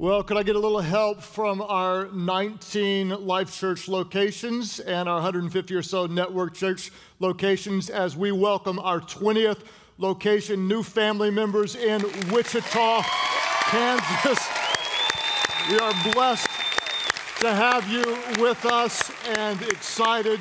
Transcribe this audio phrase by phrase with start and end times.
[0.00, 5.16] Well, could I get a little help from our 19 Life Church locations and our
[5.16, 9.58] 150 or so Network Church locations as we welcome our 20th
[9.98, 12.00] location, new family members in
[12.30, 13.02] Wichita,
[13.66, 14.48] Kansas.
[15.68, 16.48] We are blessed
[17.40, 18.02] to have you
[18.42, 20.40] with us and excited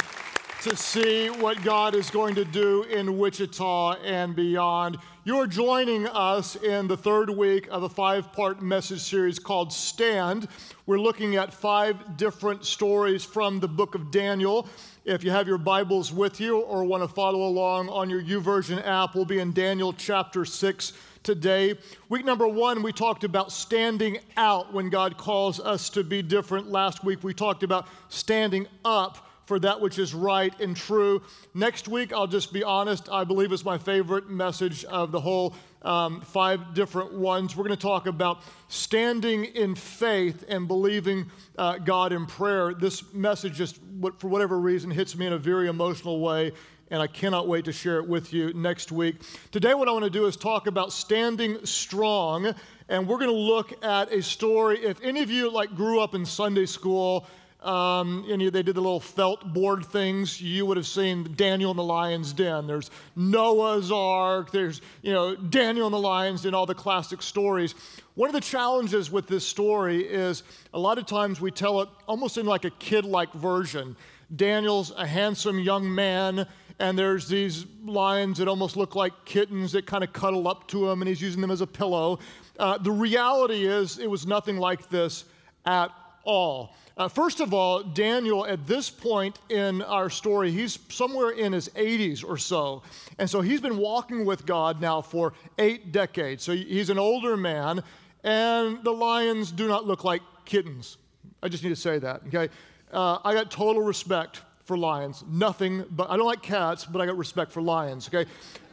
[0.61, 4.99] to see what God is going to do in Wichita and beyond.
[5.29, 10.47] You're joining us in the third week of a five part message series called Stand.
[10.87, 14.67] We're looking at five different stories from the book of Daniel.
[15.05, 18.83] If you have your Bibles with you or want to follow along on your YouVersion
[18.83, 21.77] app, we'll be in Daniel chapter 6 today.
[22.09, 26.71] Week number one, we talked about standing out when God calls us to be different.
[26.71, 31.23] Last week, we talked about standing up for that which is right and true.
[31.55, 35.55] Next week, I'll just be honest, I believe is my favorite message of the whole
[35.81, 37.55] um, five different ones.
[37.55, 42.75] We're going to talk about standing in faith and believing uh, God in prayer.
[42.75, 43.79] This message just,
[44.19, 46.51] for whatever reason, hits me in a very emotional way
[46.91, 49.15] and I cannot wait to share it with you next week.
[49.51, 52.53] Today, what I want to do is talk about standing strong,
[52.87, 54.83] and we're going to look at a story.
[54.83, 57.27] If any of you like grew up in Sunday school,
[57.61, 60.41] um, and they did the little felt board things.
[60.41, 62.67] You would have seen Daniel in the lion's den.
[62.67, 64.51] There's Noah's Ark.
[64.51, 67.75] There's, you know, Daniel in the lion's den, all the classic stories.
[68.15, 70.43] One of the challenges with this story is
[70.73, 73.97] a lot of times we tell it almost in like a kid like version.
[74.33, 76.47] Daniel's a handsome young man,
[76.79, 80.89] and there's these lions that almost look like kittens that kind of cuddle up to
[80.89, 82.19] him, and he's using them as a pillow.
[82.57, 85.25] Uh, the reality is, it was nothing like this
[85.65, 85.91] at
[86.29, 86.75] all.
[86.95, 91.69] Uh, first of all, Daniel, at this point in our story, he's somewhere in his
[91.69, 92.83] 80s or so.
[93.17, 96.43] And so he's been walking with God now for eight decades.
[96.43, 97.81] So he's an older man,
[98.23, 100.97] and the lions do not look like kittens.
[101.41, 102.53] I just need to say that, okay?
[102.91, 105.23] Uh, I got total respect for lions.
[105.27, 108.29] Nothing, but I don't like cats, but I got respect for lions, okay?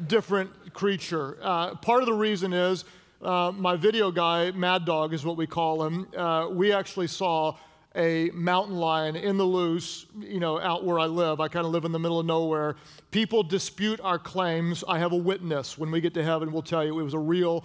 [0.09, 1.39] Different creature.
[1.41, 2.85] Uh, part of the reason is
[3.23, 7.57] uh, my video guy, Mad Dog is what we call him, uh, we actually saw
[7.95, 11.41] a mountain lion in the loose, you know, out where I live.
[11.41, 12.77] I kind of live in the middle of nowhere.
[13.11, 14.85] People dispute our claims.
[14.87, 15.79] I have a witness.
[15.79, 17.65] When we get to heaven, we'll tell you it was a real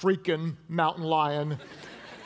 [0.00, 1.58] freaking mountain lion.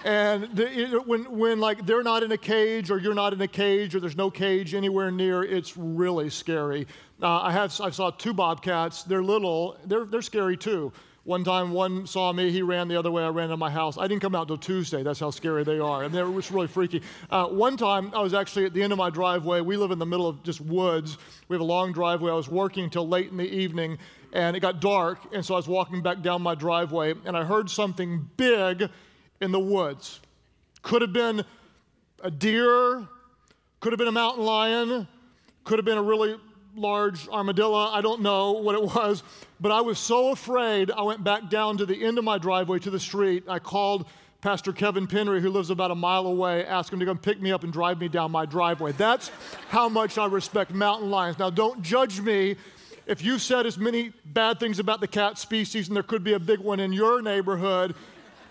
[0.05, 3.41] and the, it, when, when like they're not in a cage or you're not in
[3.41, 6.87] a cage or there's no cage anywhere near, it's really scary.
[7.21, 9.03] Uh, I have I saw two bobcats.
[9.03, 9.77] They're little.
[9.85, 10.93] They're they're scary too.
[11.25, 13.99] One time, one saw me, he ran the other way, I ran to my house.
[13.99, 16.03] I didn't come out until Tuesday, that's how scary they are.
[16.03, 17.03] And they were really freaky.
[17.31, 19.61] Uh, one time, I was actually at the end of my driveway.
[19.61, 21.19] We live in the middle of just woods.
[21.49, 22.31] We have a long driveway.
[22.31, 23.99] I was working until late in the evening,
[24.33, 25.19] and it got dark.
[25.35, 28.89] And so I was walking back down my driveway, and I heard something big
[29.43, 30.21] in the woods.
[30.81, 31.45] Could have been
[32.23, 33.07] a deer,
[33.81, 35.07] could have been a mountain lion,
[35.65, 36.37] could have been a really
[36.81, 37.77] large armadillo.
[37.77, 39.23] I don't know what it was,
[39.61, 40.91] but I was so afraid.
[40.91, 43.45] I went back down to the end of my driveway to the street.
[43.49, 44.07] I called
[44.41, 47.53] Pastor Kevin Penry, who lives about a mile away, asked him to come pick me
[47.53, 48.93] up and drive me down my driveway.
[48.93, 49.31] That's
[49.69, 51.39] how much I respect mountain lions.
[51.39, 52.57] Now, don't judge me
[53.07, 56.33] if you've said as many bad things about the cat species and there could be
[56.33, 57.95] a big one in your neighborhood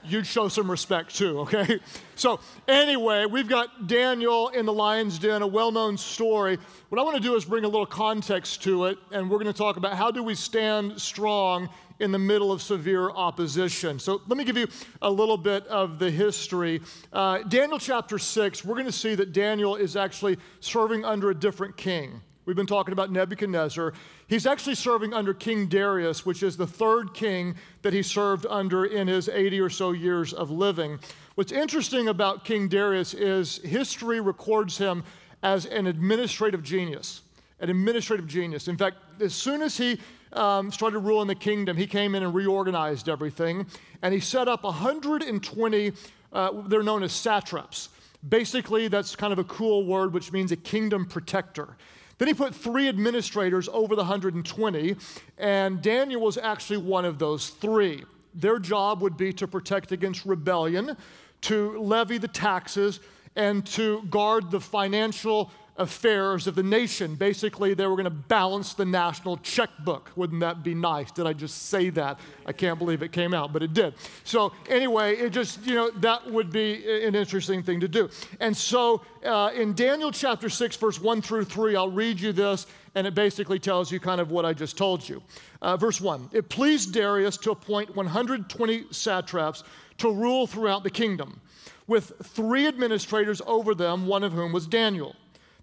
[0.03, 1.79] you'd show some respect too, okay?
[2.15, 6.57] So, anyway, we've got Daniel in the lion's den, a well known story.
[6.89, 9.47] What I want to do is bring a little context to it, and we're going
[9.47, 13.99] to talk about how do we stand strong in the middle of severe opposition.
[13.99, 14.67] So, let me give you
[15.01, 16.81] a little bit of the history.
[17.13, 21.35] Uh, Daniel chapter 6, we're going to see that Daniel is actually serving under a
[21.35, 22.19] different king.
[22.49, 23.93] We've been talking about Nebuchadnezzar.
[24.29, 28.85] He's actually serving under King Darius, which is the third king that he served under
[28.85, 30.99] in his 80 or so years of living.
[31.33, 35.03] What's interesting about King Darius is history records him
[35.41, 37.23] as an administrative genius.
[37.59, 38.67] An administrative genius.
[38.67, 39.99] In fact, as soon as he
[40.33, 43.65] um, started ruling the kingdom, he came in and reorganized everything.
[44.03, 45.91] And he set up 120,
[46.33, 47.89] uh, they're known as satraps.
[48.27, 51.77] Basically, that's kind of a cool word, which means a kingdom protector.
[52.19, 54.95] Then he put three administrators over the 120,
[55.37, 58.03] and Daniel was actually one of those three.
[58.35, 60.97] Their job would be to protect against rebellion,
[61.41, 62.99] to levy the taxes,
[63.37, 67.15] and to guard the financial affairs of the nation.
[67.15, 70.11] Basically, they were going to balance the national checkbook.
[70.15, 71.09] Wouldn't that be nice?
[71.09, 72.19] Did I just say that?
[72.45, 73.93] I can't believe it came out, but it did.
[74.25, 78.09] So, anyway, it just, you know, that would be an interesting thing to do.
[78.41, 82.67] And so, uh, in Daniel chapter 6, verse 1 through 3, I'll read you this,
[82.93, 85.23] and it basically tells you kind of what I just told you.
[85.61, 89.63] Uh, verse 1 It pleased Darius to appoint 120 satraps
[89.99, 91.39] to rule throughout the kingdom,
[91.87, 95.15] with three administrators over them, one of whom was Daniel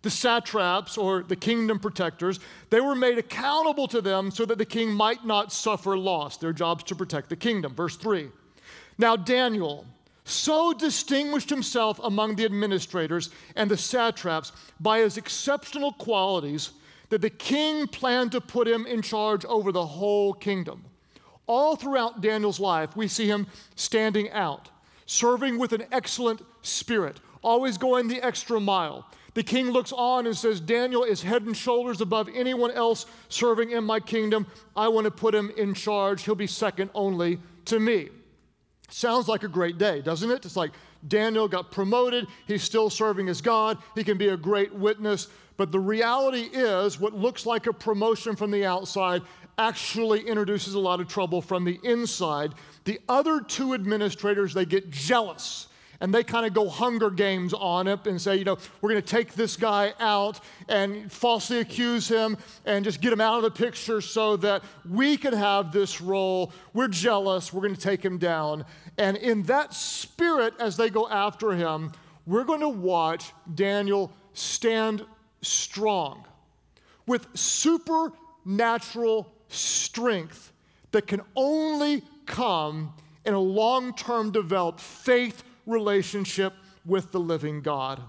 [0.06, 2.38] the satraps or the kingdom protectors,
[2.70, 6.36] they were made accountable to them so that the king might not suffer loss.
[6.36, 7.74] Their job's to protect the kingdom.
[7.74, 8.28] Verse 3.
[8.98, 9.84] Now, Daniel
[10.22, 16.70] so distinguished himself among the administrators and the satraps by his exceptional qualities
[17.08, 20.84] that the king planned to put him in charge over the whole kingdom.
[21.48, 24.68] All throughout Daniel's life, we see him standing out,
[25.04, 29.04] serving with an excellent spirit, always going the extra mile.
[29.36, 33.70] The king looks on and says, Daniel is head and shoulders above anyone else serving
[33.70, 34.46] in my kingdom.
[34.74, 36.22] I want to put him in charge.
[36.22, 38.08] He'll be second only to me.
[38.88, 40.46] Sounds like a great day, doesn't it?
[40.46, 40.70] It's like
[41.06, 42.26] Daniel got promoted.
[42.46, 43.76] He's still serving as God.
[43.94, 45.28] He can be a great witness.
[45.58, 49.20] But the reality is, what looks like a promotion from the outside
[49.58, 52.54] actually introduces a lot of trouble from the inside.
[52.84, 55.68] The other two administrators, they get jealous
[56.00, 59.02] and they kind of go Hunger Games on it and say, you know, we're going
[59.02, 63.42] to take this guy out and falsely accuse him and just get him out of
[63.42, 66.52] the picture so that we can have this role.
[66.74, 67.52] We're jealous.
[67.52, 68.64] We're going to take him down.
[68.98, 71.92] And in that spirit, as they go after him,
[72.26, 75.04] we're going to watch Daniel stand
[75.42, 76.24] strong
[77.06, 80.52] with supernatural strength
[80.90, 82.92] that can only come
[83.24, 86.54] in a long term developed faith relationship
[86.84, 88.00] with the living God.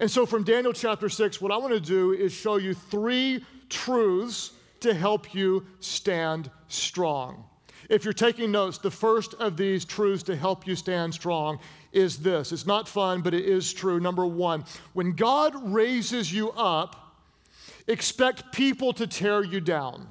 [0.00, 3.44] And so, from Daniel chapter 6, what I want to do is show you three
[3.68, 7.44] truths to help you stand strong.
[7.88, 11.58] If you're taking notes, the first of these truths to help you stand strong
[11.92, 12.50] is this.
[12.52, 14.00] It's not fun, but it is true.
[14.00, 14.64] Number one,
[14.94, 17.16] when God raises you up,
[17.86, 20.08] expect people to tear you down.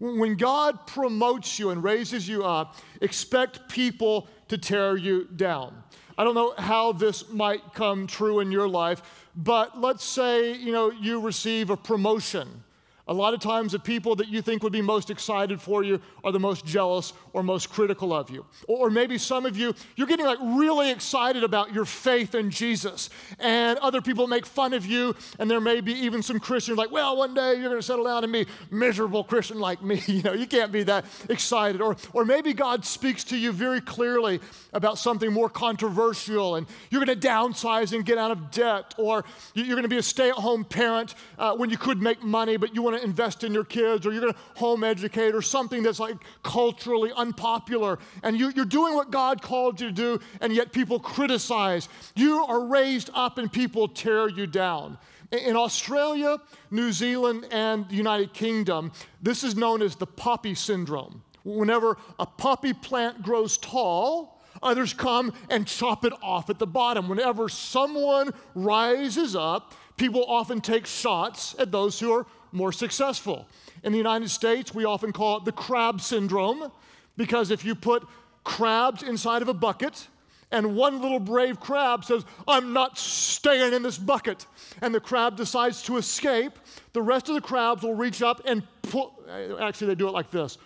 [0.00, 5.82] When God promotes you and raises you up, expect people to tear you down.
[6.18, 9.02] I don't know how this might come true in your life,
[9.36, 12.64] but let's say, you know, you receive a promotion
[13.08, 16.00] a lot of times, the people that you think would be most excited for you
[16.22, 18.44] are the most jealous or most critical of you.
[18.68, 23.08] Or maybe some of you, you're getting like really excited about your faith in Jesus,
[23.38, 26.90] and other people make fun of you, and there may be even some Christians like,
[26.90, 30.02] well, one day you're going to settle down and be miserable Christian like me.
[30.18, 31.80] You know, you can't be that excited.
[31.80, 34.40] Or, or maybe God speaks to you very clearly
[34.72, 39.24] about something more controversial, and you're going to downsize and get out of debt, or
[39.54, 42.82] you're going to be a stay-at-home parent uh, when you could make money, but you
[42.82, 45.82] want to to invest in your kids or you're going to home educate or something
[45.82, 47.98] that's like culturally unpopular.
[48.22, 51.88] And you, you're doing what God called you to do, and yet people criticize.
[52.14, 54.98] You are raised up and people tear you down.
[55.30, 56.38] In Australia,
[56.70, 61.22] New Zealand, and the United Kingdom, this is known as the poppy syndrome.
[61.44, 67.08] Whenever a poppy plant grows tall, others come and chop it off at the bottom.
[67.08, 73.46] Whenever someone rises up, people often take shots at those who are more successful.
[73.82, 76.70] In the United States, we often call it the crab syndrome
[77.16, 78.06] because if you put
[78.44, 80.08] crabs inside of a bucket,
[80.50, 84.46] and one little brave crab says, I'm not staying in this bucket.
[84.80, 86.58] And the crab decides to escape.
[86.94, 89.22] The rest of the crabs will reach up and pull.
[89.60, 90.56] Actually, they do it like this.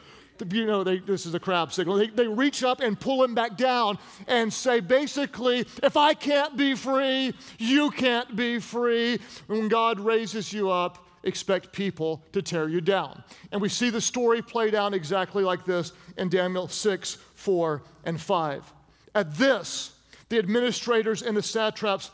[0.50, 1.96] You know, they, this is a crab signal.
[1.96, 6.56] They, they reach up and pull him back down and say, basically, if I can't
[6.56, 9.18] be free, you can't be free.
[9.46, 13.22] When God raises you up, expect people to tear you down.
[13.50, 18.20] And we see the story played out exactly like this in Daniel 6, 4, and
[18.20, 18.72] 5.
[19.14, 19.92] At this,
[20.28, 22.10] the administrators and the satraps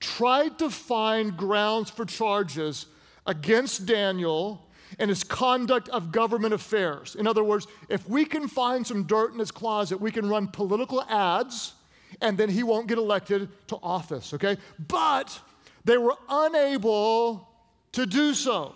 [0.00, 2.86] tried to find grounds for charges
[3.26, 4.66] against Daniel
[4.98, 7.14] and his conduct of government affairs.
[7.14, 10.48] In other words, if we can find some dirt in his closet, we can run
[10.48, 11.74] political ads
[12.20, 14.56] and then he won't get elected to office, okay?
[14.88, 15.38] But
[15.84, 17.48] they were unable
[17.92, 18.74] to do so.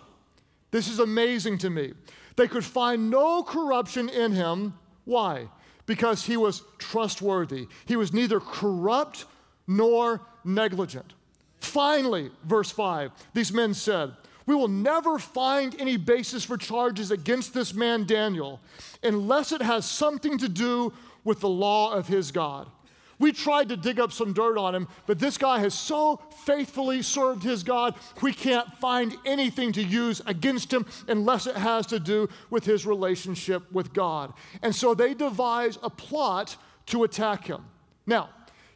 [0.71, 1.93] This is amazing to me.
[2.35, 4.73] They could find no corruption in him.
[5.05, 5.49] Why?
[5.85, 7.67] Because he was trustworthy.
[7.85, 9.25] He was neither corrupt
[9.67, 11.13] nor negligent.
[11.57, 14.11] Finally, verse 5, these men said,
[14.45, 18.59] We will never find any basis for charges against this man Daniel
[19.01, 20.93] unless it has something to do
[21.23, 22.69] with the law of his God.
[23.17, 27.01] We tried to dig up some dirt on him, but this guy has so faithfully
[27.01, 31.99] served his God, we can't find anything to use against him unless it has to
[31.99, 34.33] do with his relationship with God.
[34.61, 36.57] And so they devise a plot
[36.87, 37.65] to attack him.
[38.05, 38.29] Now,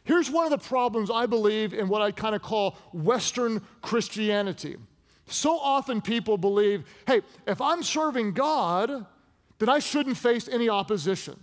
[0.04, 4.76] here's one of the problems I believe in what I kind of call Western Christianity.
[5.26, 9.06] So often people believe, hey, if I'm serving God,
[9.58, 11.38] then I shouldn't face any opposition.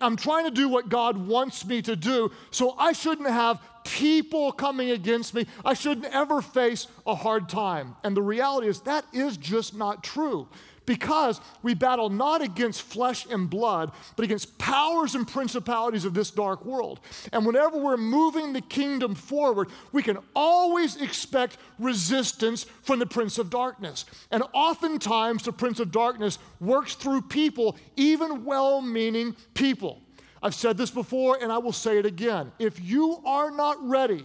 [0.00, 4.52] I'm trying to do what God wants me to do, so I shouldn't have people
[4.52, 5.46] coming against me.
[5.64, 7.96] I shouldn't ever face a hard time.
[8.02, 10.48] And the reality is, that is just not true
[10.86, 16.30] because we battle not against flesh and blood, but against powers and principalities of this
[16.30, 17.00] dark world.
[17.32, 23.38] And whenever we're moving the kingdom forward, we can always expect resistance from the prince
[23.38, 24.04] of darkness.
[24.30, 30.00] And oftentimes, the prince of darkness works through people, even well meaning people.
[30.42, 32.52] I've said this before and I will say it again.
[32.58, 34.24] If you are not ready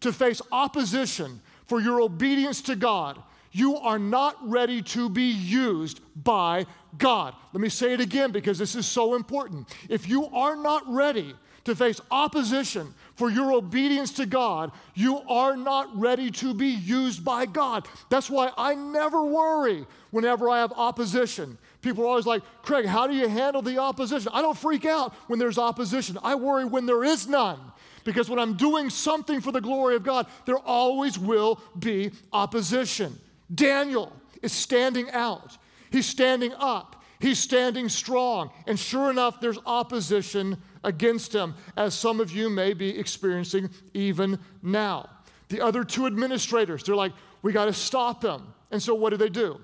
[0.00, 3.22] to face opposition for your obedience to God,
[3.54, 6.66] you are not ready to be used by
[6.98, 7.34] God.
[7.52, 9.68] Let me say it again because this is so important.
[9.88, 15.56] If you are not ready to face opposition for your obedience to God, you are
[15.56, 17.86] not ready to be used by God.
[18.10, 21.56] That's why I never worry whenever I have opposition.
[21.80, 24.32] People are always like, Craig, how do you handle the opposition?
[24.34, 26.18] I don't freak out when there's opposition.
[26.24, 27.60] I worry when there is none.
[28.02, 33.18] Because when I'm doing something for the glory of God, there always will be opposition.
[33.52, 35.56] Daniel is standing out.
[35.90, 37.02] He's standing up.
[37.20, 38.50] He's standing strong.
[38.66, 44.38] And sure enough, there's opposition against him, as some of you may be experiencing even
[44.62, 45.08] now.
[45.48, 48.42] The other two administrators, they're like, we got to stop him.
[48.70, 49.60] And so what do they do?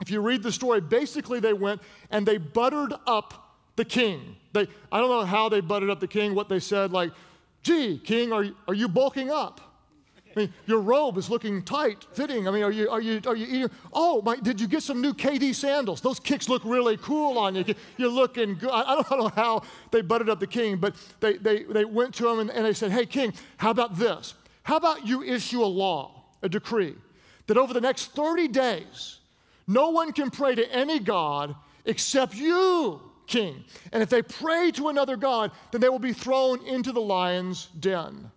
[0.00, 4.36] If you read the story, basically they went and they buttered up the king.
[4.52, 7.12] They, I don't know how they buttered up the king, what they said, like,
[7.62, 9.60] gee, king, are, are you bulking up?
[10.34, 12.46] I mean, your robe is looking tight, fitting.
[12.46, 13.70] I mean, are you, are you, are you eating?
[13.92, 16.00] Oh, my, did you get some new KD sandals?
[16.00, 17.64] Those kicks look really cool on you.
[17.96, 18.70] You're looking good.
[18.70, 22.28] I don't know how they butted up the king, but they, they, they went to
[22.28, 24.34] him and, and they said, Hey, king, how about this?
[24.62, 26.94] How about you issue a law, a decree,
[27.48, 29.18] that over the next 30 days,
[29.66, 33.64] no one can pray to any God except you, king.
[33.92, 37.66] And if they pray to another God, then they will be thrown into the lion's
[37.78, 38.30] den.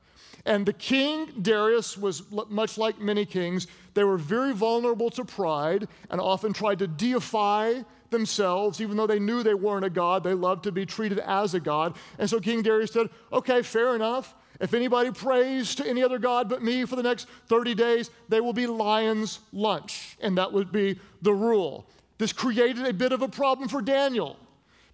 [0.45, 3.67] And the king, Darius, was much like many kings.
[3.93, 9.19] They were very vulnerable to pride and often tried to deify themselves, even though they
[9.19, 10.23] knew they weren't a god.
[10.23, 11.95] They loved to be treated as a god.
[12.19, 14.35] And so King Darius said, Okay, fair enough.
[14.59, 18.39] If anybody prays to any other God but me for the next 30 days, they
[18.39, 20.15] will be lion's lunch.
[20.21, 21.85] And that would be the rule.
[22.17, 24.37] This created a bit of a problem for Daniel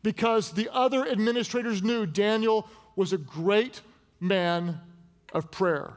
[0.01, 3.81] because the other administrators knew Daniel was a great
[4.19, 4.79] man
[5.33, 5.93] of prayer.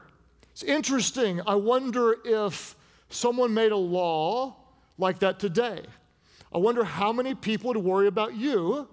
[0.51, 1.41] It's interesting.
[1.47, 2.75] I wonder if
[3.09, 4.55] someone made a law
[4.97, 5.81] like that today.
[6.53, 8.87] I wonder how many people would worry about you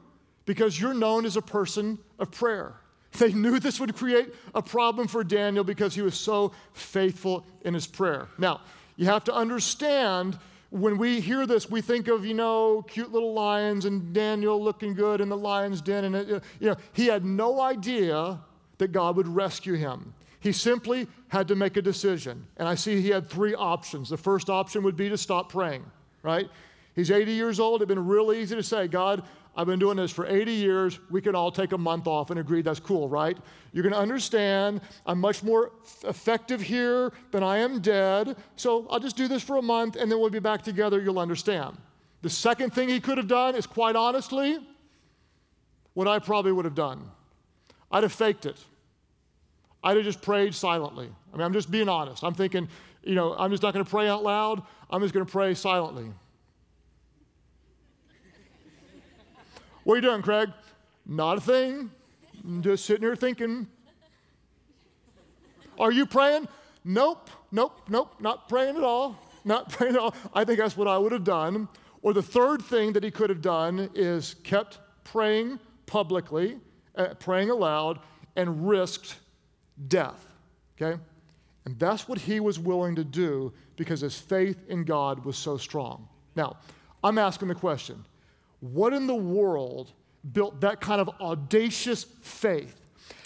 [0.46, 2.74] because you're known as a person of prayer.
[3.18, 7.74] They knew this would create a problem for Daniel because he was so faithful in
[7.74, 8.28] his prayer.
[8.38, 8.60] Now,
[8.94, 10.38] you have to understand
[10.70, 14.94] when we hear this, we think of, you know, cute little lions and Daniel looking
[14.94, 16.04] good in the lion's den.
[16.04, 16.28] And,
[16.60, 18.38] you know, he had no idea
[18.78, 20.14] that God would rescue him.
[20.40, 22.46] He simply had to make a decision.
[22.56, 24.08] And I see he had three options.
[24.08, 25.84] The first option would be to stop praying,
[26.22, 26.48] right?
[26.94, 27.80] He's 80 years old.
[27.80, 29.22] It'd been real easy to say, God,
[29.54, 30.98] I've been doing this for 80 years.
[31.10, 33.36] We can all take a month off and agree that's cool, right?
[33.72, 35.72] You're going to understand I'm much more
[36.04, 38.36] effective here than I am dead.
[38.56, 41.00] So I'll just do this for a month and then we'll be back together.
[41.00, 41.76] You'll understand.
[42.22, 44.58] The second thing he could have done is quite honestly
[45.94, 47.10] what I probably would have done.
[47.90, 48.56] I'd have faked it.
[49.82, 51.08] I'd have just prayed silently.
[51.32, 52.22] I mean, I'm just being honest.
[52.22, 52.68] I'm thinking,
[53.02, 54.62] you know, I'm just not going to pray out loud.
[54.90, 56.06] I'm just going to pray silently.
[59.84, 60.50] what are you doing, Craig?
[61.06, 61.90] Not a thing.
[62.44, 63.66] I'm just sitting here thinking.
[65.78, 66.46] Are you praying?
[66.84, 69.18] Nope, nope, nope, not praying at all.
[69.44, 70.14] Not praying at all.
[70.34, 71.68] I think that's what I would have done.
[72.02, 76.58] Or the third thing that he could have done is kept praying publicly,
[76.96, 77.98] uh, praying aloud,
[78.36, 79.16] and risked
[79.88, 80.26] death.
[80.80, 81.00] Okay?
[81.64, 85.56] And that's what he was willing to do because his faith in God was so
[85.56, 86.08] strong.
[86.36, 86.56] Now,
[87.02, 88.04] I'm asking the question
[88.60, 89.92] what in the world
[90.32, 92.76] built that kind of audacious faith?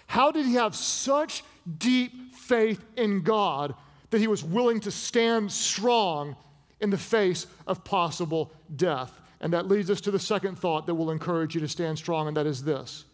[0.07, 1.43] How did he have such
[1.79, 3.75] deep faith in God
[4.11, 6.37] that he was willing to stand strong
[6.81, 9.21] in the face of possible death?
[9.41, 12.29] And that leads us to the second thought that will encourage you to stand strong,
[12.29, 13.05] and that is this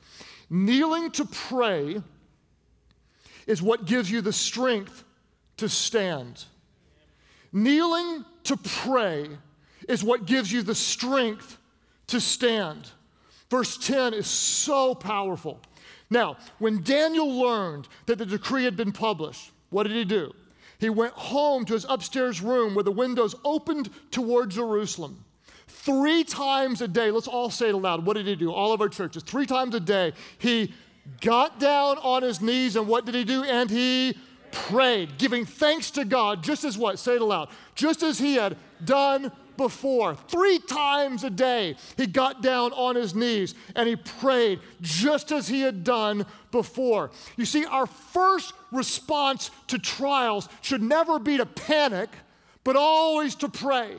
[0.53, 2.03] kneeling to pray
[3.51, 5.03] is what gives you the strength
[5.57, 6.45] to stand.
[7.53, 9.29] Kneeling to pray
[9.89, 11.59] is what gives you the strength
[12.07, 12.89] to stand.
[13.51, 15.61] Verse 10 is so powerful.
[16.11, 20.33] Now, when Daniel learned that the decree had been published, what did he do?
[20.79, 25.25] He went home to his upstairs room where the windows opened toward Jerusalem.
[25.67, 28.07] Three times a day, let's all say it aloud.
[28.07, 28.53] What did he do?
[28.53, 29.25] All of our churches.
[29.25, 30.73] Three times a day, he
[31.21, 33.45] got down on his knees and what did he do?
[33.45, 34.17] And he
[34.53, 36.99] prayed, giving thanks to God, just as what?
[36.99, 37.49] Say it aloud.
[37.75, 40.15] Just as he had done before.
[40.15, 45.49] Three times a day, he got down on his knees and he prayed just as
[45.49, 47.11] he had done before.
[47.37, 52.09] You see, our first response to trials should never be to panic,
[52.65, 53.97] but always to pray.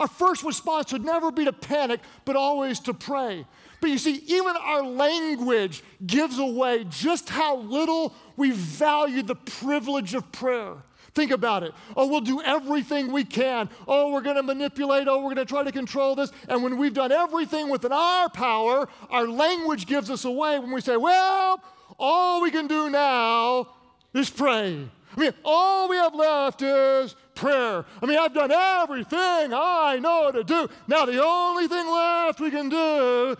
[0.00, 3.46] Our first response should never be to panic, but always to pray.
[3.82, 10.14] But you see, even our language gives away just how little we value the privilege
[10.14, 10.76] of prayer.
[11.14, 11.72] Think about it.
[11.96, 13.68] Oh, we'll do everything we can.
[13.86, 15.06] Oh, we're going to manipulate.
[15.06, 16.32] Oh, we're going to try to control this.
[16.48, 20.80] And when we've done everything within our power, our language gives us away when we
[20.80, 21.62] say, well,
[21.98, 23.68] all we can do now
[24.14, 24.88] is pray.
[25.16, 27.84] I mean, all we have left is prayer.
[28.02, 30.68] I mean, I've done everything I know to do.
[30.86, 33.36] Now, the only thing left we can do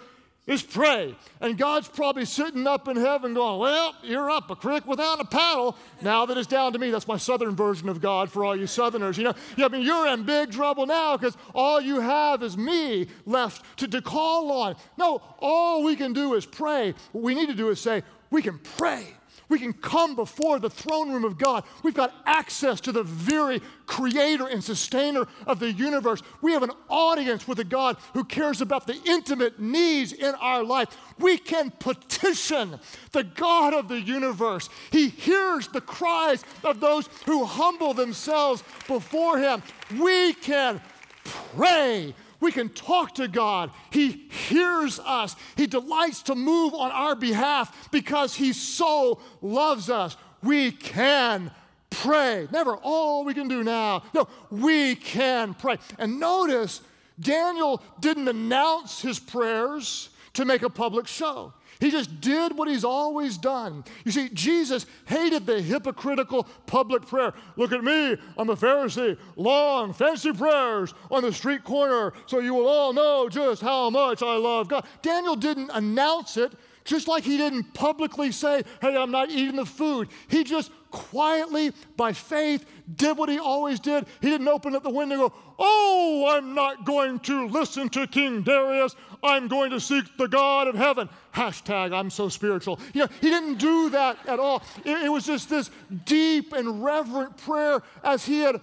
[0.46, 1.14] is pray.
[1.40, 5.24] And God's probably sitting up in heaven going, Well, you're up a creek without a
[5.24, 5.76] paddle.
[6.00, 8.66] Now that it's down to me, that's my southern version of God for all you
[8.66, 9.18] southerners.
[9.18, 13.06] You know, I mean, you're in big trouble now because all you have is me
[13.26, 14.76] left to, to call on.
[14.96, 16.94] No, all we can do is pray.
[17.12, 19.14] What we need to do is say, We can pray.
[19.50, 21.64] We can come before the throne room of God.
[21.82, 26.22] We've got access to the very creator and sustainer of the universe.
[26.40, 30.62] We have an audience with a God who cares about the intimate needs in our
[30.62, 30.96] life.
[31.18, 32.78] We can petition
[33.10, 34.70] the God of the universe.
[34.92, 39.64] He hears the cries of those who humble themselves before Him.
[39.98, 40.80] We can
[41.24, 43.70] pray we can talk to God.
[43.90, 45.36] He hears us.
[45.56, 50.16] He delights to move on our behalf because He so loves us.
[50.42, 51.50] We can
[51.90, 52.48] pray.
[52.50, 54.04] Never all we can do now.
[54.14, 55.76] No, we can pray.
[55.98, 56.80] And notice,
[57.20, 61.52] Daniel didn't announce his prayers to make a public show.
[61.80, 63.84] He just did what he's always done.
[64.04, 67.32] You see, Jesus hated the hypocritical public prayer.
[67.56, 69.16] Look at me, I'm a Pharisee.
[69.36, 74.22] Long, fancy prayers on the street corner so you will all know just how much
[74.22, 74.86] I love God.
[75.00, 76.52] Daniel didn't announce it,
[76.84, 80.08] just like he didn't publicly say, Hey, I'm not eating the food.
[80.28, 84.06] He just quietly, by faith, did what he always did.
[84.20, 88.06] He didn't open up the window and go, Oh, I'm not going to listen to
[88.06, 88.96] King Darius.
[89.22, 91.08] I'm going to seek the God of heaven.
[91.34, 92.80] Hashtag, I'm so spiritual.
[92.94, 94.62] You know, he didn't do that at all.
[94.84, 95.70] It, it was just this
[96.04, 98.60] deep and reverent prayer as he had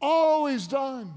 [0.00, 1.14] always done,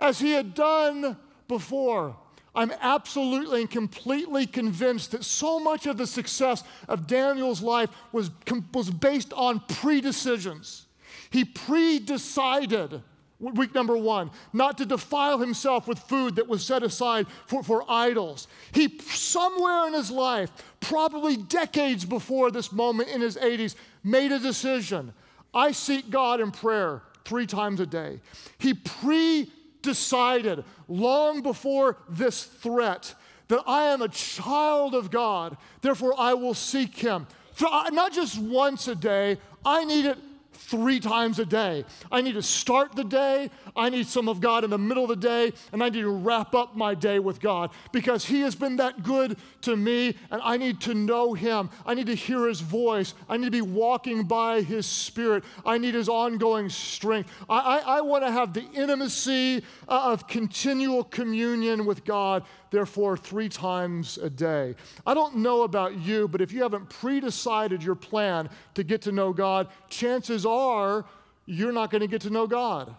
[0.00, 2.16] as he had done before.
[2.54, 8.30] I'm absolutely and completely convinced that so much of the success of Daniel's life was,
[8.72, 10.86] was based on pre-decisions.
[11.30, 13.02] He pre-decided
[13.40, 17.84] Week number one, not to defile himself with food that was set aside for, for
[17.88, 18.48] idols.
[18.72, 24.40] He, somewhere in his life, probably decades before this moment in his 80s, made a
[24.40, 25.12] decision.
[25.54, 28.20] I seek God in prayer three times a day.
[28.58, 33.14] He pre decided long before this threat
[33.48, 37.26] that I am a child of God, therefore I will seek him.
[37.60, 40.18] Not just once a day, I need it
[40.58, 41.84] three times a day.
[42.10, 45.08] I need to start the day, I need some of God in the middle of
[45.08, 48.54] the day, and I need to wrap up my day with God because He has
[48.54, 51.70] been that good to me, and I need to know Him.
[51.86, 53.14] I need to hear His voice.
[53.28, 55.44] I need to be walking by His Spirit.
[55.64, 57.30] I need His ongoing strength.
[57.48, 63.16] I, I, I want to have the intimacy uh, of continual communion with God therefore,
[63.16, 64.74] three times a day.
[65.06, 69.02] I don't know about you, but if you haven't pre decided your plan to get
[69.02, 71.04] to know God, chances are
[71.46, 72.94] you're not going to get to know God.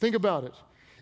[0.00, 0.54] Think about it.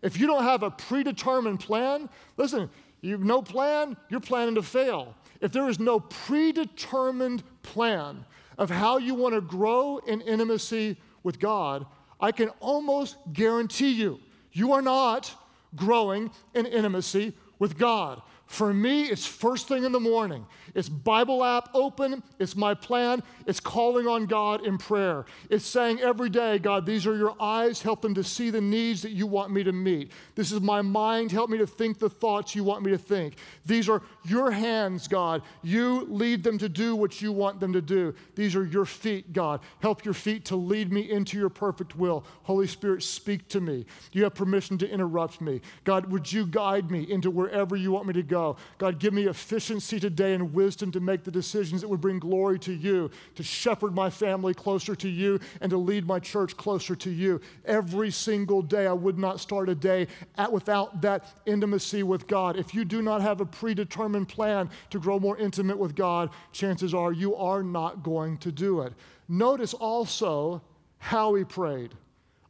[0.03, 2.71] If you don't have a predetermined plan, listen,
[3.01, 5.15] you have no plan, you're planning to fail.
[5.41, 8.25] If there is no predetermined plan
[8.59, 11.87] of how you want to grow in intimacy with God,
[12.21, 14.21] I can almost guarantee you,
[14.53, 15.35] you are not
[15.75, 18.21] growing in intimacy with God.
[18.51, 20.45] For me, it's first thing in the morning.
[20.75, 22.21] It's Bible app open.
[22.41, 23.23] It's my plan.
[23.47, 25.25] It's calling on God in prayer.
[25.49, 27.81] It's saying every day, God, these are your eyes.
[27.81, 30.11] Help them to see the needs that you want me to meet.
[30.35, 31.31] This is my mind.
[31.31, 33.37] Help me to think the thoughts you want me to think.
[33.67, 35.43] These are your hands, God.
[35.63, 38.17] You lead them to do what you want them to do.
[38.35, 39.61] These are your feet, God.
[39.79, 42.25] Help your feet to lead me into your perfect will.
[42.43, 43.87] Holy Spirit, speak to me.
[44.11, 45.61] You have permission to interrupt me.
[45.85, 48.40] God, would you guide me into wherever you want me to go?
[48.41, 48.57] Go.
[48.79, 52.59] God, give me efficiency today and wisdom to make the decisions that would bring glory
[52.61, 56.97] to you, to shepherd my family closer to you, and to lead my church closer
[56.97, 57.41] to you.
[57.65, 62.57] Every single day, I would not start a day at, without that intimacy with God.
[62.57, 66.95] If you do not have a predetermined plan to grow more intimate with God, chances
[66.95, 68.93] are you are not going to do it.
[69.29, 70.63] Notice also
[70.99, 71.95] how he prayed.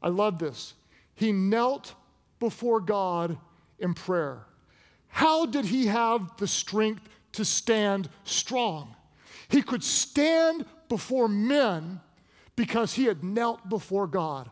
[0.03, 0.75] I love this.
[1.15, 1.95] He knelt
[2.39, 3.37] before God
[3.79, 4.47] in prayer.
[5.11, 8.95] How did he have the strength to stand strong?
[9.49, 12.01] He could stand before men
[12.57, 14.51] because he had knelt before God.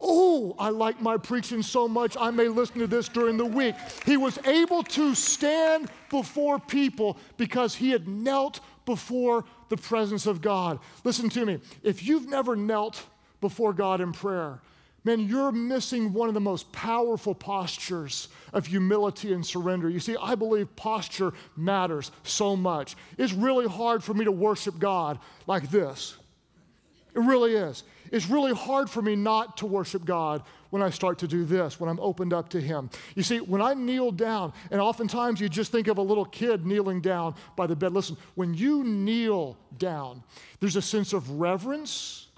[0.00, 3.74] Oh, I like my preaching so much, I may listen to this during the week.
[4.06, 10.40] He was able to stand before people because he had knelt before the presence of
[10.40, 10.78] God.
[11.04, 11.60] Listen to me.
[11.82, 13.04] If you've never knelt
[13.42, 14.60] before God in prayer,
[15.04, 19.88] man, you're missing one of the most powerful postures of humility and surrender.
[19.88, 22.96] You see, I believe posture matters so much.
[23.16, 26.16] It's really hard for me to worship God like this.
[27.14, 27.82] It really is.
[28.12, 31.80] It's really hard for me not to worship God when I start to do this,
[31.80, 32.90] when I'm opened up to Him.
[33.14, 36.64] You see, when I kneel down, and oftentimes you just think of a little kid
[36.64, 37.92] kneeling down by the bed.
[37.92, 40.22] Listen, when you kneel down,
[40.60, 42.28] there's a sense of reverence,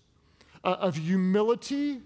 [0.65, 2.01] uh, of humility,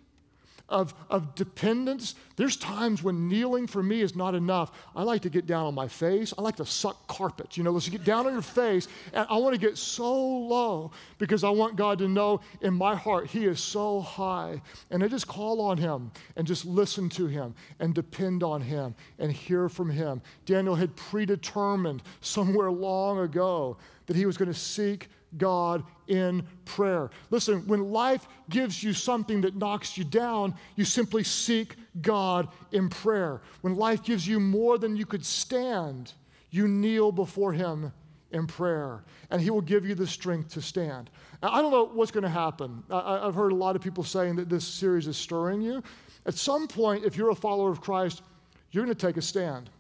[0.69, 2.15] of, of dependence.
[2.37, 4.73] There's times when kneeling for me is not enough.
[4.95, 6.35] I like to get down on my face.
[6.37, 7.57] I like to suck carpets.
[7.57, 8.89] You know, let's get down on your face.
[9.13, 12.97] And I want to get so low because I want God to know in my
[12.97, 14.61] heart He is so high.
[14.91, 18.95] And I just call on Him and just listen to Him and depend on Him
[19.19, 20.21] and hear from Him.
[20.45, 23.77] Daniel had predetermined somewhere long ago
[24.07, 27.11] that he was going to seek God in prayer.
[27.31, 32.89] Listen, when life gives you something that knocks you down, you simply seek God in
[32.89, 33.41] prayer.
[33.61, 36.13] When life gives you more than you could stand,
[36.51, 37.93] you kneel before Him
[38.31, 41.11] in prayer, and He will give you the strength to stand.
[41.43, 42.83] Now, I don't know what's going to happen.
[42.91, 45.83] I, have heard a lot of people saying that this series is stirring you.
[46.25, 48.23] At some point, if you're a follower of Christ,
[48.71, 49.71] you're going to take a stand.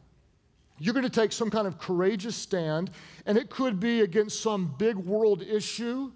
[0.78, 2.90] You're going to take some kind of courageous stand,
[3.24, 6.12] and it could be against some big world issue.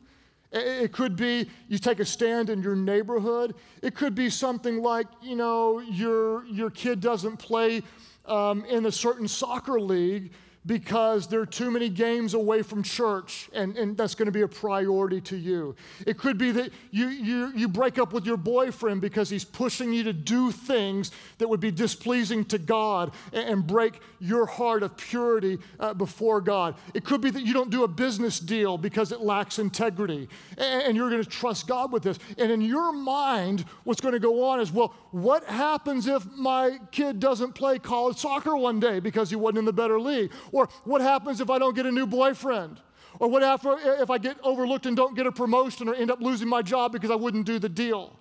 [0.53, 3.55] It could be you take a stand in your neighborhood.
[3.83, 7.83] It could be something like, you know, your, your kid doesn't play
[8.27, 10.33] um, in a certain soccer league
[10.67, 14.43] because there are too many games away from church, and, and that's going to be
[14.43, 15.75] a priority to you.
[16.07, 19.91] It could be that you, you, you break up with your boyfriend because he's pushing
[19.93, 24.83] you to do things that would be displeasing to God and, and break your heart
[24.83, 26.75] of purity uh, before God.
[26.93, 30.83] It could be that you don't do a business deal because it lacks integrity, and,
[30.83, 32.19] and you're going to trust God with this.
[32.37, 36.79] And in your mind, what's going to go on is, well, what happens if my
[36.93, 40.31] kid doesn't play college soccer one day because he wasn't in the better league?
[40.53, 42.81] Or what happens if I don't get a new boyfriend?
[43.19, 46.49] Or what if I get overlooked and don't get a promotion or end up losing
[46.49, 48.17] my job because I wouldn't do the deal?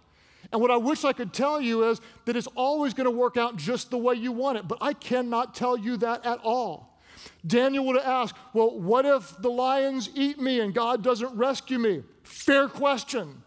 [0.52, 3.38] And what I wish I could tell you is that it's always going to work
[3.38, 7.00] out just the way you want it, but I cannot tell you that at all.
[7.46, 11.78] Daniel would have asked, Well, what if the lions eat me and God doesn't rescue
[11.78, 12.04] me?
[12.24, 13.44] Fair question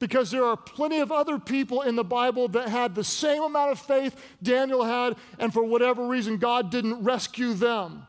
[0.00, 3.70] because there are plenty of other people in the Bible that had the same amount
[3.70, 8.06] of faith Daniel had, and for whatever reason, God didn't rescue them.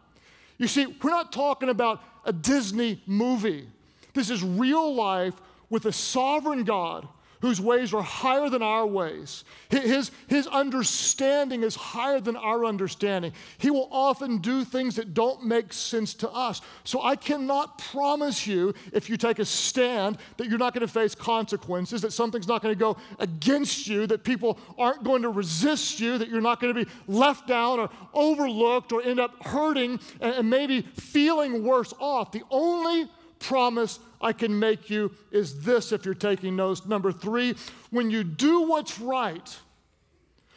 [0.62, 3.67] You see, we're not talking about a Disney movie.
[4.13, 5.34] This is real life
[5.71, 7.08] with a sovereign God
[7.41, 9.43] whose ways are higher than our ways.
[9.69, 13.34] His, his understanding is higher than our understanding.
[13.58, 16.62] He will often do things that don't make sense to us.
[16.84, 20.91] So I cannot promise you, if you take a stand, that you're not going to
[20.91, 25.30] face consequences, that something's not going to go against you, that people aren't going to
[25.30, 29.45] resist you, that you're not going to be left down or overlooked or end up
[29.45, 32.32] hurting and, and maybe feeling worse off.
[32.32, 36.86] The only promise I can make you is this if you're taking notes.
[36.86, 37.55] Number three,
[37.89, 39.57] when you do what's right,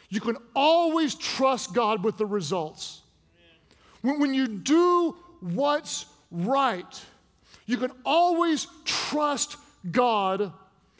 [0.09, 3.01] you can always trust God with the results.
[4.01, 7.05] When, when you do what's right,
[7.65, 9.57] you can always trust
[9.91, 10.51] God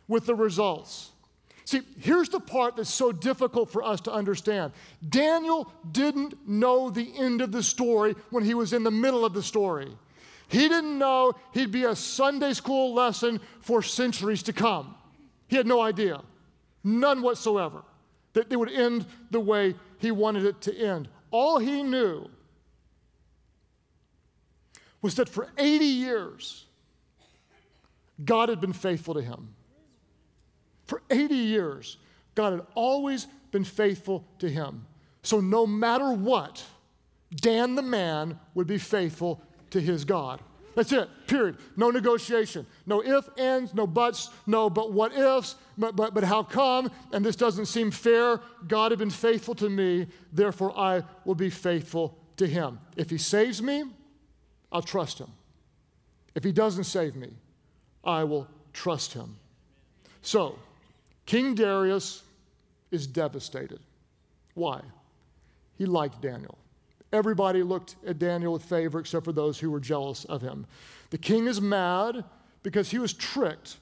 [0.08, 1.12] with the results.
[1.66, 4.72] See, here's the part that's so difficult for us to understand.
[5.08, 9.34] Daniel didn't know the end of the story when he was in the middle of
[9.34, 9.90] the story.
[10.48, 14.96] He didn't know he'd be a Sunday school lesson for centuries to come.
[15.48, 16.22] He had no idea,
[16.84, 17.84] none whatsoever,
[18.34, 21.08] that it would end the way he wanted it to end.
[21.32, 22.30] All he knew
[25.02, 26.66] was that for 80 years,
[28.24, 29.54] God had been faithful to him.
[30.86, 31.98] For 80 years,
[32.36, 34.86] God had always been faithful to him.
[35.24, 36.64] So no matter what,
[37.36, 39.42] Dan the man would be faithful
[39.76, 40.40] to his God.
[40.74, 41.58] That's it, period.
[41.76, 42.66] No negotiation.
[42.86, 46.90] No if, ands, no buts, no but what ifs, but, but, but how come?
[47.12, 48.40] And this doesn't seem fair.
[48.68, 52.80] God had been faithful to me, therefore I will be faithful to him.
[52.96, 53.84] If he saves me,
[54.72, 55.32] I'll trust him.
[56.36, 57.32] If he doesn't save me,
[58.04, 59.36] I will trust him.
[60.22, 60.58] So,
[61.26, 62.24] King Darius
[62.92, 63.80] is devastated.
[64.54, 64.82] Why?
[65.78, 66.58] He liked Daniel.
[67.14, 70.66] Everybody looked at Daniel with favor except for those who were jealous of him.
[71.12, 72.24] The king is mad
[72.64, 73.78] because he was tricked.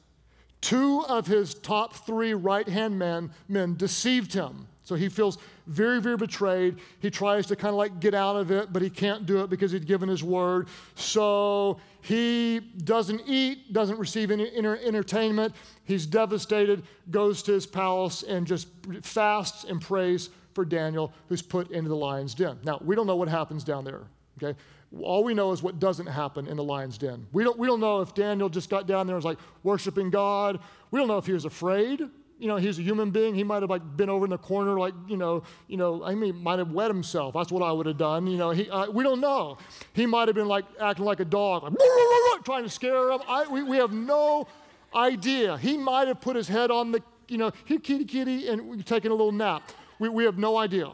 [0.62, 4.68] Two of his top three right hand men, men deceived him.
[4.86, 6.78] So he feels very, very betrayed.
[7.00, 9.50] He tries to kind of like get out of it, but he can't do it
[9.50, 10.68] because he'd given his word.
[10.96, 15.56] So he doesn't eat, doesn't receive any entertainment.
[15.86, 18.68] He's devastated, goes to his palace and just
[19.02, 22.60] fasts and prays for Daniel, who's put into the lion's den.
[22.64, 24.02] Now, we don't know what happens down there,
[24.42, 24.58] okay?
[25.02, 27.26] All we know is what doesn't happen in the lion's den.
[27.32, 30.10] We don't, we don't know if Daniel just got down there and was like worshiping
[30.10, 30.60] God.
[30.92, 32.10] We don't know if he was afraid
[32.44, 33.36] you know, he's a human being.
[33.36, 36.04] He might have like been over in the corner, like you know, you know.
[36.04, 37.34] I mean, might have wet himself.
[37.36, 38.28] That's what I would have done.
[38.28, 39.58] You know, he, uh, we don't know.
[39.94, 43.22] He might have been like acting like a dog, like, trying to scare him.
[43.30, 44.48] I, we, we have no
[44.94, 45.58] idea.
[45.58, 49.16] He might have put his head on the, you know, kitty, kitty, and taking a
[49.16, 49.64] little nap.
[50.00, 50.92] We, we have no idea.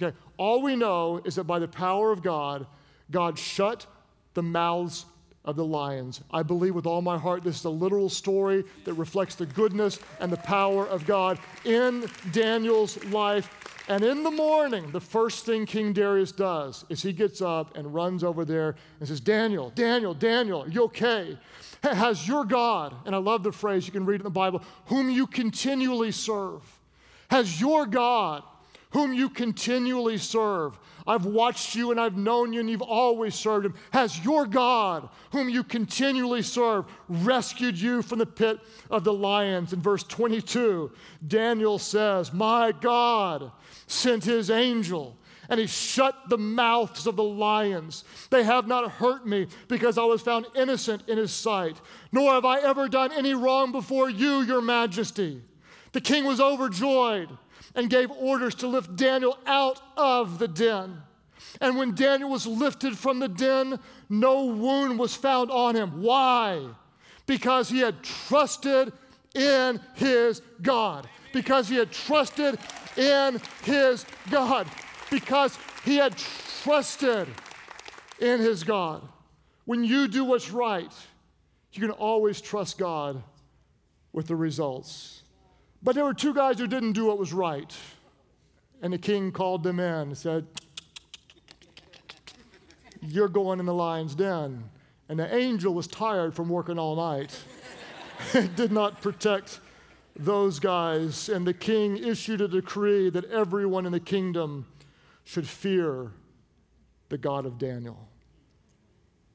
[0.00, 0.16] Okay.
[0.36, 2.66] All we know is that by the power of God,
[3.10, 3.86] God shut
[4.34, 5.06] the mouths
[5.44, 6.20] of the lions.
[6.30, 9.98] I believe with all my heart this is a literal story that reflects the goodness
[10.20, 13.50] and the power of God in Daniel's life.
[13.88, 17.94] And in the morning, the first thing King Darius does is he gets up and
[17.94, 21.38] runs over there and says, Daniel, Daniel, Daniel, are you okay?
[21.82, 25.08] Has your God, and I love the phrase, you can read in the Bible, whom
[25.08, 26.62] you continually serve,
[27.30, 28.42] has your God,
[28.90, 33.64] whom you continually serve, I've watched you and I've known you and you've always served
[33.64, 33.74] him.
[33.92, 38.60] Has your God, whom you continually serve, rescued you from the pit
[38.90, 39.72] of the lions?
[39.72, 40.92] In verse 22,
[41.26, 43.50] Daniel says, My God
[43.86, 45.16] sent his angel
[45.48, 48.04] and he shut the mouths of the lions.
[48.28, 51.80] They have not hurt me because I was found innocent in his sight,
[52.12, 55.40] nor have I ever done any wrong before you, your majesty.
[55.92, 57.30] The king was overjoyed
[57.74, 61.02] and gave orders to lift Daniel out of the den.
[61.60, 66.02] And when Daniel was lifted from the den, no wound was found on him.
[66.02, 66.66] Why?
[67.26, 68.92] Because he had trusted
[69.34, 71.08] in his God.
[71.32, 72.58] Because he had trusted
[72.96, 74.66] in his God.
[75.10, 76.16] Because he had
[76.62, 77.28] trusted
[78.18, 79.06] in his God.
[79.64, 80.92] When you do what's right,
[81.72, 83.22] you can always trust God
[84.12, 85.17] with the results.
[85.82, 87.74] But there were two guys who didn't do what was right.
[88.82, 90.46] And the king called them in and said,
[93.00, 94.64] You're going in the lion's den.
[95.08, 97.36] And the angel was tired from working all night.
[98.56, 99.60] did not protect
[100.16, 101.28] those guys.
[101.28, 104.66] And the king issued a decree that everyone in the kingdom
[105.24, 106.12] should fear
[107.08, 108.08] the God of Daniel.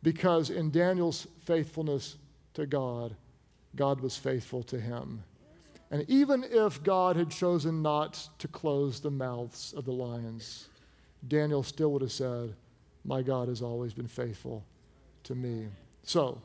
[0.01, 2.17] Because in Daniel's faithfulness
[2.53, 3.15] to God,
[3.75, 5.23] God was faithful to him.
[5.93, 10.67] And even if God had chosen not to close the mouths of the lions,
[11.27, 12.55] Daniel still would have said,
[13.05, 14.65] My God has always been faithful
[15.25, 15.67] to me.
[16.01, 16.41] So,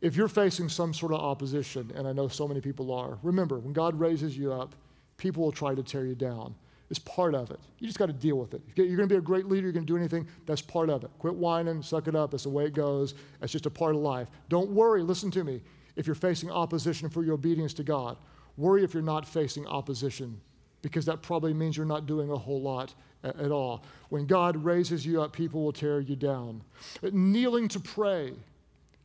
[0.00, 3.58] if you're facing some sort of opposition, and I know so many people are, remember,
[3.58, 4.74] when God raises you up,
[5.18, 6.54] people will try to tear you down.
[6.88, 7.60] It's part of it.
[7.80, 8.62] You just got to deal with it.
[8.76, 11.04] You're going to be a great leader, you're going to do anything, that's part of
[11.04, 11.10] it.
[11.18, 12.30] Quit whining, suck it up.
[12.30, 13.14] That's the way it goes.
[13.40, 14.28] That's just a part of life.
[14.48, 15.60] Don't worry, listen to me.
[15.96, 18.16] If you're facing opposition for your obedience to God,
[18.56, 20.40] Worry if you're not facing opposition,
[20.82, 23.84] because that probably means you're not doing a whole lot at all.
[24.10, 26.62] When God raises you up, people will tear you down.
[27.02, 28.32] Kneeling to pray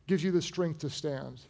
[0.06, 1.40] gives you the strength to stand.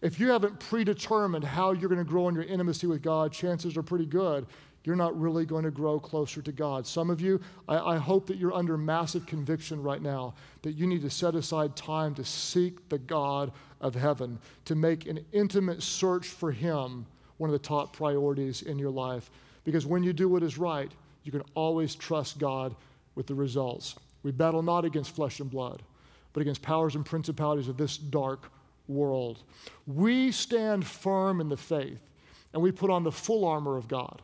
[0.00, 3.76] If you haven't predetermined how you're going to grow in your intimacy with God, chances
[3.76, 4.46] are pretty good
[4.84, 6.86] you're not really going to grow closer to God.
[6.86, 10.86] Some of you, I, I, hope that you're under massive conviction right now that you
[10.86, 15.82] need to set aside time to seek the God of heaven, to make an intimate
[15.82, 17.06] search for Him
[17.40, 19.30] one of the top priorities in your life.
[19.64, 20.92] Because when you do what is right,
[21.24, 22.76] you can always trust God
[23.14, 23.96] with the results.
[24.22, 25.82] We battle not against flesh and blood,
[26.34, 28.52] but against powers and principalities of this dark
[28.88, 29.42] world.
[29.86, 32.02] We stand firm in the faith
[32.52, 34.20] and we put on the full armor of God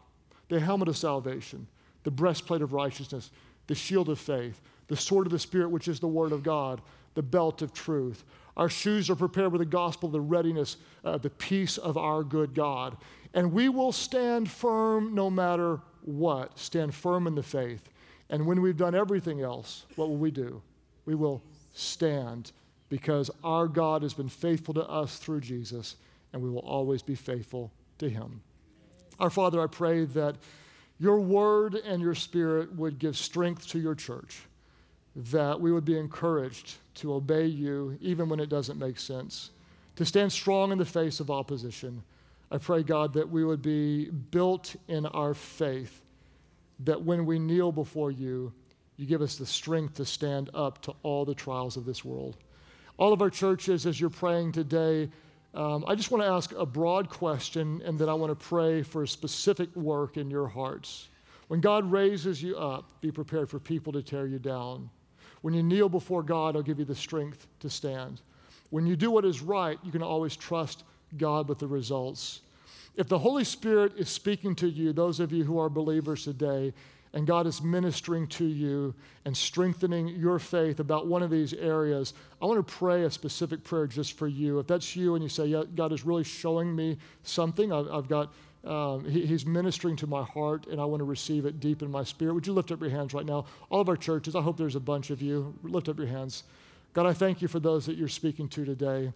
[0.48, 1.66] the helmet of salvation,
[2.05, 3.33] the breastplate of righteousness,
[3.66, 6.81] the shield of faith, the sword of the Spirit, which is the word of God,
[7.14, 8.22] the belt of truth.
[8.56, 12.54] Our shoes are prepared with the gospel, the readiness, uh, the peace of our good
[12.54, 12.96] God.
[13.34, 17.90] And we will stand firm no matter what, stand firm in the faith.
[18.30, 20.62] And when we've done everything else, what will we do?
[21.04, 21.42] We will
[21.74, 22.52] stand
[22.88, 25.96] because our God has been faithful to us through Jesus,
[26.32, 28.40] and we will always be faithful to him.
[29.18, 30.36] Our Father, I pray that
[30.98, 34.42] your word and your spirit would give strength to your church,
[35.14, 39.50] that we would be encouraged to obey you even when it doesn't make sense,
[39.96, 42.02] to stand strong in the face of opposition.
[42.50, 46.02] I pray, God, that we would be built in our faith,
[46.80, 48.52] that when we kneel before you,
[48.96, 52.37] you give us the strength to stand up to all the trials of this world
[52.98, 55.11] all of our churches, as you're praying today,
[55.54, 58.82] um, I just want to ask a broad question and then I want to pray
[58.82, 61.09] for a specific work in your hearts.
[61.48, 64.90] When God raises you up, be prepared for people to tear you down.
[65.42, 68.20] When you kneel before God, I'll give you the strength to stand.
[68.70, 70.85] When you do what is right, you can always trust
[71.16, 72.40] God with the results.
[72.96, 76.72] If the Holy Spirit is speaking to you, those of you who are believers today,
[77.12, 78.94] and God is ministering to you
[79.25, 83.64] and strengthening your faith about one of these areas, I want to pray a specific
[83.64, 84.59] prayer just for you.
[84.59, 88.09] If that's you and you say, yeah, God is really showing me something, I've, I've
[88.09, 88.35] got,
[88.66, 91.90] um, he, He's ministering to my heart and I want to receive it deep in
[91.90, 92.35] my spirit.
[92.35, 93.46] Would you lift up your hands right now?
[93.70, 95.55] All of our churches, I hope there's a bunch of you.
[95.62, 96.42] Lift up your hands.
[96.92, 99.12] God, I thank you for those that you're speaking to today.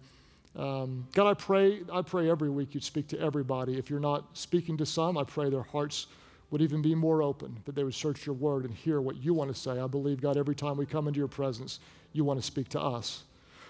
[0.55, 3.77] Um, God, I pray, I pray every week you'd speak to everybody.
[3.77, 6.07] If you're not speaking to some, I pray their hearts
[6.51, 9.33] would even be more open, that they would search your word and hear what you
[9.33, 9.79] want to say.
[9.79, 11.79] I believe, God, every time we come into your presence,
[12.11, 13.23] you want to speak to us.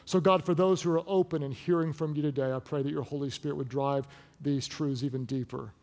[0.05, 2.91] So, God, for those who are open and hearing from you today, I pray that
[2.91, 4.07] your Holy Spirit would drive
[4.41, 5.73] these truths even deeper.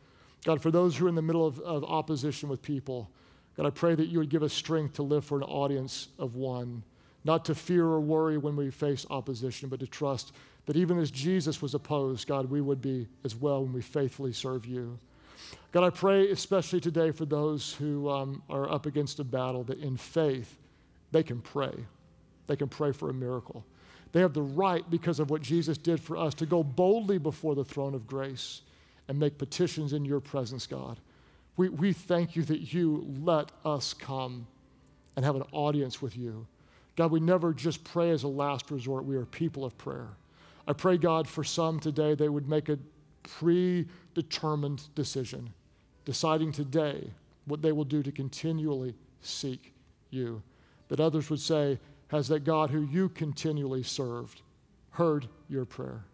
[0.44, 3.10] God, for those who are in the middle of, of opposition with people,
[3.56, 6.36] God, I pray that you would give us strength to live for an audience of
[6.36, 6.84] one,
[7.24, 10.32] not to fear or worry when we face opposition, but to trust
[10.66, 14.32] that even as Jesus was opposed, God, we would be as well when we faithfully
[14.32, 14.98] serve you.
[15.72, 19.78] God, I pray especially today for those who um, are up against a battle that
[19.78, 20.56] in faith
[21.10, 21.72] they can pray.
[22.46, 23.64] They can pray for a miracle.
[24.12, 27.54] They have the right, because of what Jesus did for us, to go boldly before
[27.54, 28.62] the throne of grace
[29.06, 30.98] and make petitions in your presence, God.
[31.56, 34.46] We, we thank you that you let us come
[35.16, 36.46] and have an audience with you.
[36.96, 39.04] God, we never just pray as a last resort.
[39.04, 40.08] We are people of prayer.
[40.66, 42.78] I pray, God, for some today, they would make a
[43.22, 45.52] predetermined decision
[46.04, 47.10] deciding today
[47.44, 49.72] what they will do to continually seek
[50.10, 50.42] you.
[50.88, 54.42] That others would say, Has that God who you continually served
[54.90, 56.04] heard your prayer?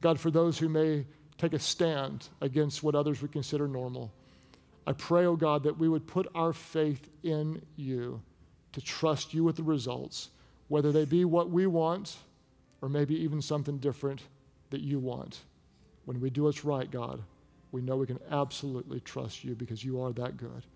[0.00, 1.06] God, for those who may
[1.38, 4.12] take a stand against what others would consider normal,
[4.86, 8.20] I pray, oh God, that we would put our faith in you
[8.72, 10.30] to trust you with the results,
[10.68, 12.16] whether they be what we want
[12.80, 14.22] or maybe even something different
[14.70, 15.40] that you want.
[16.04, 17.22] When we do what's right, God,
[17.70, 20.66] we know we can absolutely trust you because you are that good.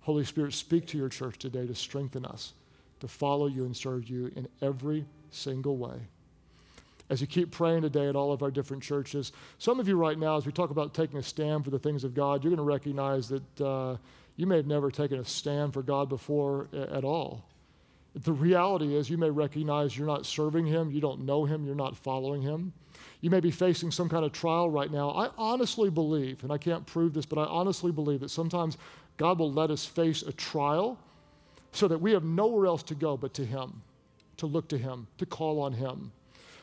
[0.00, 2.54] Holy Spirit, speak to your church today to strengthen us,
[3.02, 5.98] to follow you and serve you in every single way.
[7.10, 10.16] As you keep praying today at all of our different churches, some of you right
[10.16, 12.56] now, as we talk about taking a stand for the things of God, you're going
[12.56, 13.96] to recognize that uh,
[14.36, 17.44] you may have never taken a stand for God before at all.
[18.14, 21.74] The reality is, you may recognize you're not serving Him, you don't know Him, you're
[21.74, 22.72] not following Him.
[23.20, 25.10] You may be facing some kind of trial right now.
[25.10, 28.78] I honestly believe, and I can't prove this, but I honestly believe that sometimes
[29.16, 30.98] God will let us face a trial
[31.72, 33.82] so that we have nowhere else to go but to Him,
[34.36, 36.12] to look to Him, to call on Him.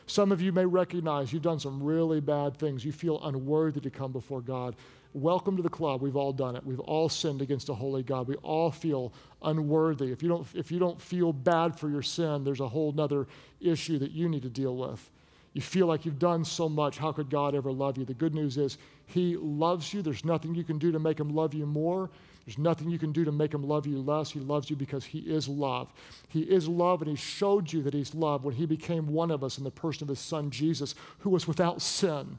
[0.06, 2.84] Some of you may recognize you've done some really bad things.
[2.84, 4.74] You feel unworthy to come before God.
[5.12, 6.02] Welcome to the club.
[6.02, 6.64] We've all done it.
[6.64, 8.28] We've all sinned against a holy God.
[8.28, 10.12] We all feel unworthy.
[10.12, 13.26] If you don't, if you don't feel bad for your sin, there's a whole other
[13.60, 15.10] issue that you need to deal with.
[15.52, 16.98] You feel like you've done so much.
[16.98, 18.04] How could God ever love you?
[18.04, 20.02] The good news is He loves you.
[20.02, 22.10] There's nothing you can do to make Him love you more.
[22.46, 24.30] There's nothing you can do to make Him love you less.
[24.30, 25.92] He loves you because He is love.
[26.28, 29.44] He is love, and He showed you that He's love when He became one of
[29.44, 32.38] us in the person of His Son Jesus, who was without sin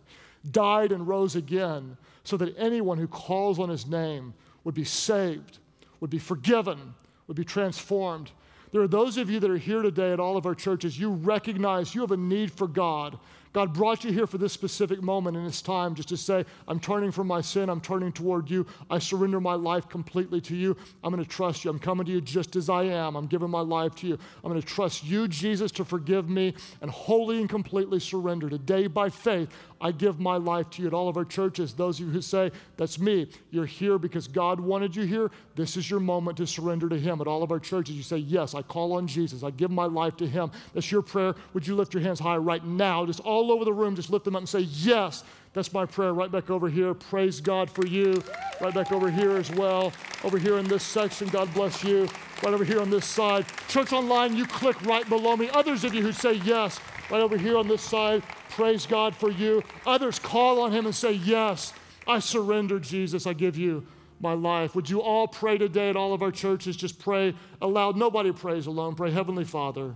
[0.49, 4.33] died and rose again so that anyone who calls on his name
[4.63, 5.59] would be saved,
[5.99, 6.93] would be forgiven,
[7.27, 8.31] would be transformed.
[8.71, 11.11] There are those of you that are here today at all of our churches, you
[11.11, 13.19] recognize you have a need for God.
[13.53, 16.79] God brought you here for this specific moment in this time just to say, I'm
[16.79, 18.65] turning from my sin, I'm turning toward you.
[18.89, 20.77] I surrender my life completely to you.
[21.03, 21.71] I'm going to trust you.
[21.71, 23.15] I'm coming to you just as I am.
[23.15, 24.17] I'm giving my life to you.
[24.43, 28.49] I'm going to trust you, Jesus, to forgive me and wholly and completely surrender.
[28.49, 29.49] Today, by faith,
[29.81, 30.87] I give my life to you.
[30.87, 34.27] At all of our churches, those of you who say, That's me, you're here because
[34.27, 37.19] God wanted you here, this is your moment to surrender to Him.
[37.19, 39.43] At all of our churches, you say, Yes, I call on Jesus.
[39.43, 40.51] I give my life to Him.
[40.73, 41.33] That's your prayer.
[41.53, 43.05] Would you lift your hands high right now?
[43.05, 45.23] Just all over the room, just lift them up and say, Yes,
[45.53, 46.13] that's my prayer.
[46.13, 46.93] Right back over here.
[46.93, 48.21] Praise God for you.
[48.61, 49.91] Right back over here as well.
[50.23, 52.07] Over here in this section, God bless you.
[52.43, 53.45] Right over here on this side.
[53.67, 55.49] Church Online, you click right below me.
[55.49, 56.79] Others of you who say yes,
[57.09, 58.23] right over here on this side.
[58.49, 59.63] Praise God for you.
[59.85, 61.73] Others call on Him and say, Yes,
[62.07, 63.27] I surrender, Jesus.
[63.27, 63.85] I give you
[64.19, 64.75] my life.
[64.75, 66.77] Would you all pray today at all of our churches?
[66.77, 67.97] Just pray aloud.
[67.97, 68.95] Nobody prays alone.
[68.95, 69.95] Pray, Heavenly Father,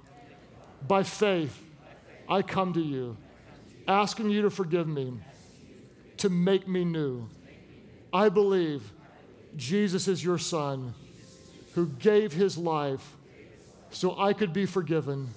[0.88, 1.64] by faith,
[2.28, 3.18] I come to you,
[3.88, 5.14] asking you to forgive me,
[6.18, 7.28] to make me new.
[8.12, 8.92] I believe
[9.56, 10.94] Jesus is your Son
[11.74, 13.16] who gave his life
[13.92, 15.30] so I could be forgiven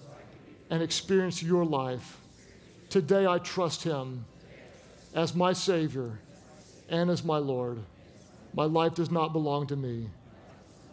[0.71, 2.19] and experience your life.
[2.91, 4.25] Today I trust him
[5.15, 6.19] as my Savior
[6.89, 7.79] and as my Lord.
[8.55, 10.09] My life does not belong to me.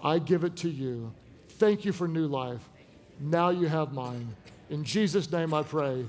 [0.03, 1.13] I give it to you.
[1.49, 2.61] Thank you for new life.
[3.19, 4.35] Now you have mine.
[4.69, 6.05] In Jesus' name I pray.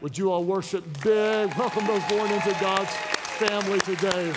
[0.00, 1.54] Would you all worship big?
[1.58, 2.90] Welcome those born into God's
[3.36, 4.32] family today.